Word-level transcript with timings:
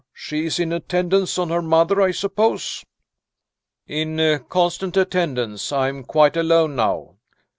She 0.15 0.45
is 0.47 0.59
in 0.59 0.73
attendance 0.73 1.37
on 1.37 1.49
her 1.49 1.61
mother, 1.61 2.01
I 2.01 2.09
suppose?" 2.09 2.83
"In 3.85 4.43
constant 4.49 4.97
attendance; 4.97 5.71
I 5.71 5.89
am 5.89 6.05
quite 6.05 6.35
alone 6.35 6.75
now. 6.75 7.17